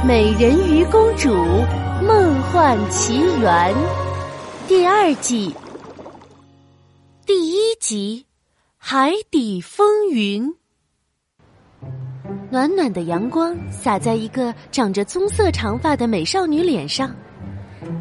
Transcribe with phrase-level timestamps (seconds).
[0.02, 1.28] 《美人鱼公主
[2.02, 3.74] 梦幻奇缘》
[4.66, 5.54] 第二季
[7.26, 8.24] 第一集
[8.78, 10.48] 《海底风云》。
[12.50, 17.14] 暖暖的阳光洒在一个长着棕色长发的美少女脸上，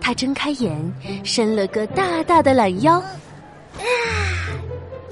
[0.00, 0.76] 她睁开眼，
[1.22, 2.94] 伸了个大大的懒腰。
[2.94, 3.86] 啊，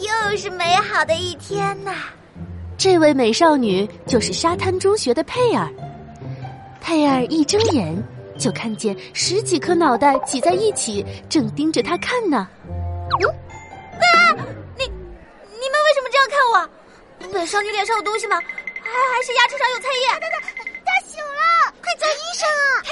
[0.01, 1.95] 又是美好的一天呐！
[2.77, 5.73] 这位美少女就是沙滩中学的佩尔。
[6.83, 7.97] 佩尔一睁眼，
[8.37, 12.47] 就看见十几颗脑袋挤在一起，正盯着他看呢。
[12.69, 14.37] 嗯，啊！
[14.77, 16.69] 你你们为什么这样看我？
[17.33, 18.37] 本少女脸上有东西吗？
[18.37, 20.09] 还还是牙齿上有菜叶？
[20.85, 22.83] 他醒了，快叫医生啊！
[22.83, 22.91] 佩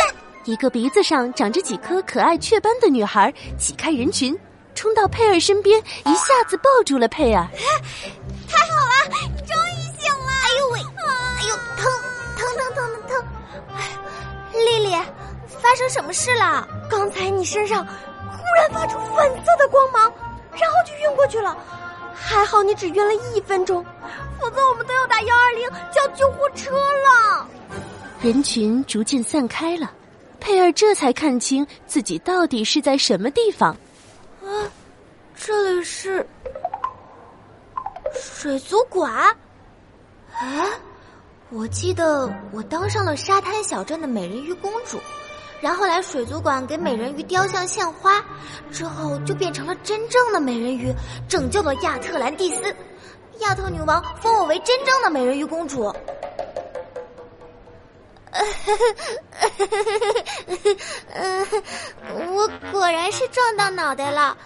[0.00, 0.14] 尔，
[0.44, 4.38] 一个鼻子上长着几颗可爱雀斑的女孩挤开人群，
[4.74, 7.44] 冲到佩尔身边，一下子抱住了佩尔。
[7.52, 8.23] 太
[15.74, 16.68] 发生什么事了？
[16.88, 20.02] 刚才你身上忽然发出粉色的光芒，
[20.52, 21.56] 然后就晕过去了。
[22.14, 23.84] 还好你只晕了一分钟，
[24.38, 27.48] 否则我们都要打幺二零叫救护车了。
[28.20, 29.90] 人群逐渐散开了，
[30.38, 33.76] 佩尔这才看清自己到底是在什么地方。
[34.44, 34.70] 啊，
[35.34, 36.24] 这里是。
[38.14, 39.12] 水族馆？
[40.38, 40.70] 啊，
[41.50, 45.00] 我记得我当上了沙滩小镇的美人鱼公主，
[45.64, 48.22] 然后来水族馆给美人鱼雕像献花，
[48.70, 50.92] 之后就变成了真正的美人鱼，
[51.26, 52.62] 拯救了亚特兰蒂斯。
[53.38, 55.84] 亚特女王封我为真正的美人鱼公主。
[62.34, 64.36] 我果然是撞到脑袋了，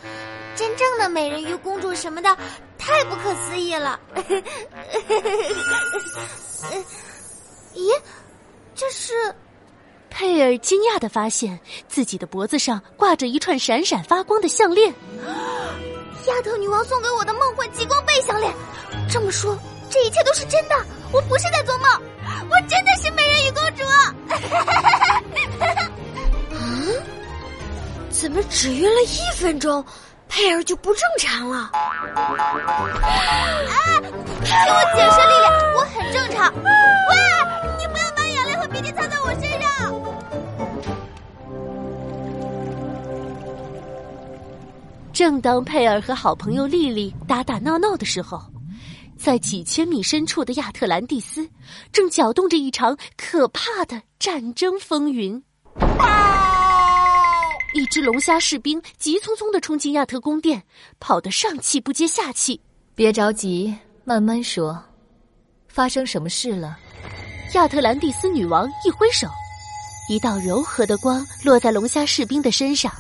[0.55, 2.39] 真正的美人鱼公主什么的。
[2.79, 3.99] 太不可思议了！
[7.75, 7.93] 咦，
[8.77, 9.35] 这是？
[10.11, 14.93] 佩尔惊讶的发现自己的脖子上挂着一串闪闪发光的项链。
[16.27, 18.53] 丫头女王送给我的梦幻极光贝项链。
[19.11, 19.59] 这么说，
[19.89, 20.77] 这一切都是真的，
[21.13, 21.89] 我不是在做梦，
[22.51, 23.85] 我真的是美人鱼公主。
[26.51, 27.03] 嗯？
[28.11, 29.85] 怎么只晕了一分钟？
[30.29, 31.71] 佩尔就不正常了。
[31.73, 31.81] 啊！
[34.45, 36.18] 听我解释，丽丽，我很正
[45.19, 48.41] 正当佩尔和好朋友丽丽打打闹闹的时候，
[49.19, 51.51] 在几千米深处的亚特兰蒂斯
[51.91, 55.43] 正搅动着一场可怕的战争风云。
[57.75, 60.63] 一只龙虾士兵急匆匆的冲进亚特宫殿，
[61.01, 62.61] 跑得上气不接下气。
[62.95, 64.81] 别着急，慢慢说，
[65.67, 66.79] 发生什么事了？
[67.55, 69.27] 亚特兰蒂斯女王一挥手，
[70.09, 72.93] 一道柔和的光落在龙虾士兵的身上，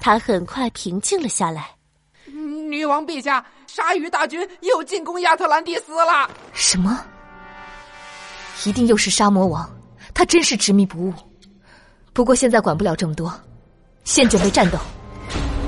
[0.00, 1.70] 他很快平静了下来。
[2.68, 6.28] 女王陛下，鲨鱼大军又进攻亚特兰蒂斯了！
[6.52, 7.04] 什么？
[8.64, 9.68] 一定又是沙魔王，
[10.12, 11.12] 他真是执迷不悟。
[12.12, 13.32] 不过现在管不了这么多。
[14.04, 14.78] 先准备战斗。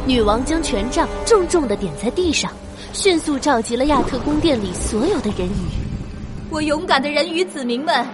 [0.07, 2.53] 女王将权杖重重的点在地上，
[2.93, 6.49] 迅速召集了亚特宫殿里所有的人鱼。
[6.51, 8.07] 我勇敢的人鱼子民们，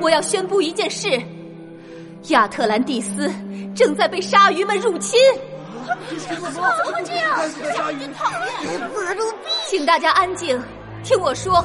[0.00, 1.20] 我要宣布一件事：
[2.28, 3.28] 亚特兰蒂斯
[3.76, 5.20] 正在被鲨鱼们入侵。
[6.18, 7.38] 怎么会这样？
[7.76, 8.28] 鲨鱼讨
[8.64, 8.80] 厌！
[8.80, 10.58] 马鲁比，请大家安静，
[11.04, 11.64] 听我说。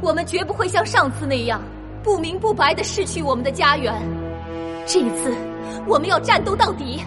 [0.00, 1.62] 我们绝不会像上次那样
[2.02, 3.94] 不明不白的失去我们的家园。
[4.86, 5.32] 这一次。
[5.86, 7.04] 我们要战斗到底，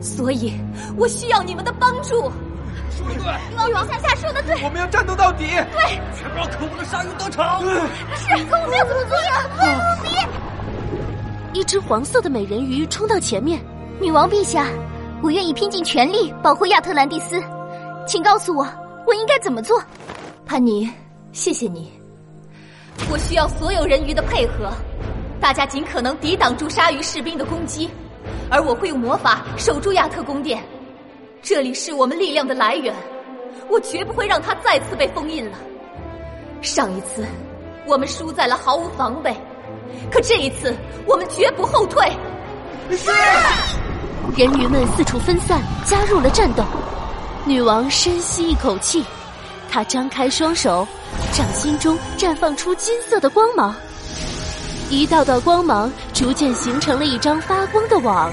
[0.00, 0.52] 所以
[0.96, 2.30] 我需要你们的帮助。
[2.96, 5.46] 说的对，女王陛下说的对，我们要战斗到底。
[5.46, 7.44] 对，才不让可恶的鲨鱼得逞。
[8.14, 9.42] 是，可我们要怎么做呀？
[9.58, 9.64] 鲁
[10.04, 10.08] 比，
[11.54, 13.64] 一只黄色的美人鱼冲到前面。
[14.00, 14.66] 女王陛下，
[15.22, 17.40] 我愿意拼尽全力保护亚特兰蒂斯，
[18.08, 18.66] 请告诉我，
[19.06, 19.80] 我应该怎么做？
[20.44, 20.90] 潘妮，
[21.30, 21.92] 谢谢你。
[23.08, 24.68] 我需要所有人鱼的配合。
[25.40, 27.88] 大家尽可能抵挡住鲨鱼士兵的攻击，
[28.50, 30.60] 而我会用魔法守住亚特宫殿。
[31.40, 32.92] 这里是我们力量的来源，
[33.70, 35.58] 我绝不会让它再次被封印了。
[36.62, 37.24] 上一次
[37.86, 39.36] 我们输在了毫无防备，
[40.10, 40.74] 可这一次
[41.06, 42.10] 我们绝不后退。
[42.90, 43.10] 是。
[44.36, 46.64] 人鱼们四处分散，加入了战斗。
[47.44, 49.04] 女王深吸一口气，
[49.70, 50.86] 她张开双手，
[51.32, 53.74] 掌心中绽放出金色的光芒。
[54.90, 58.32] 一道道光芒逐渐形成了一张发光的网，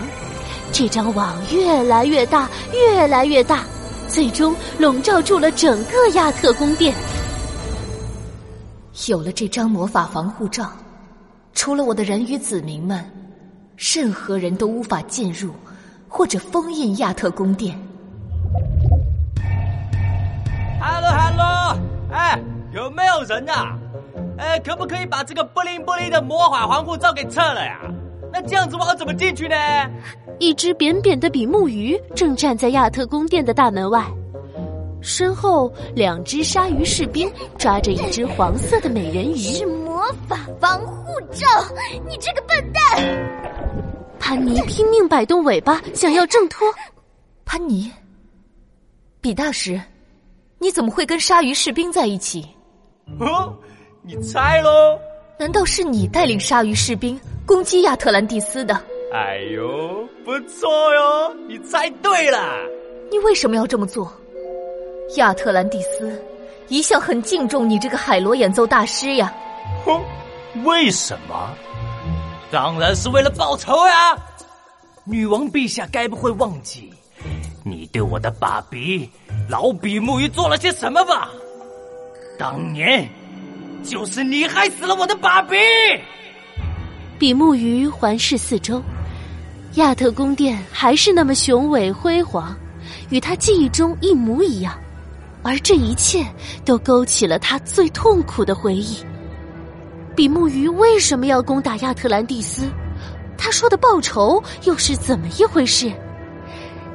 [0.72, 3.64] 这张网越来越大，越来越大，
[4.08, 6.96] 最终笼罩住了整个亚特宫殿。
[9.08, 10.72] 有了这张魔法防护罩，
[11.54, 13.04] 除了我的人鱼子民们，
[13.78, 15.52] 任何人都无法进入
[16.08, 17.78] 或者封印亚特宫殿。
[20.80, 21.78] Hello，Hello，
[22.12, 22.40] 哎，
[22.74, 23.78] 有没有人啊？
[24.38, 27.80] 哎，可不可以把这个不灵不灵的魔法防护罩给撤了呀？
[28.34, 29.56] 那这样子我要怎么进去呢？
[30.40, 34.04] 一只扁扁的比目鱼正站在亚特宫殿的大门外，
[35.02, 39.36] 身后两只鲨鱼士兵抓着一只黄色的美人鱼。
[39.38, 41.46] 是魔法防护罩！
[42.08, 42.82] 你这个笨蛋！
[44.20, 46.72] 潘尼拼命摆动尾巴，想要挣脱。
[47.44, 47.92] 潘尼，
[49.20, 49.82] 比大师，
[50.60, 52.48] 你怎么会跟鲨鱼士兵在一起？
[53.20, 53.54] 哦，
[54.04, 54.98] 你猜喽？
[55.40, 58.80] 难道是你带领鲨鱼士兵攻击亚特兰蒂斯的？
[59.12, 62.40] 哎呦，不错哟，你猜对了。
[63.10, 64.14] 你为什么要这么做？
[65.18, 66.22] 亚特兰蒂斯
[66.68, 69.34] 一向很敬重你这个海螺演奏大师呀。
[69.86, 70.02] 哼，
[70.64, 71.50] 为什么？
[72.50, 74.18] 当然是为了报仇呀！
[75.04, 76.94] 女王陛下该不会忘记
[77.64, 79.10] 你对我的爸比
[79.50, 81.30] 老比目鱼做了些什么吧？
[82.38, 83.08] 当年。
[83.84, 85.58] 就是你害死了我的爸比！
[87.18, 88.80] 比目鱼环视四周，
[89.76, 92.56] 亚特宫殿还是那么雄伟辉煌，
[93.10, 94.80] 与他记忆中一模一样。
[95.44, 96.26] 而这一切
[96.64, 98.98] 都勾起了他最痛苦的回忆。
[100.16, 102.70] 比目鱼为什么要攻打亚特兰蒂斯？
[103.38, 105.92] 他说的报仇又是怎么一回事？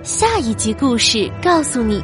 [0.02, 2.02] 下一集故事告诉你。